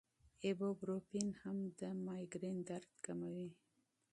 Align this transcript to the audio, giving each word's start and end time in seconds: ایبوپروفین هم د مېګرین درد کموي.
ایبوپروفین 0.45 1.27
هم 1.41 1.57
د 1.79 1.81
مېګرین 2.05 2.57
درد 2.69 2.91
کموي. 3.05 3.49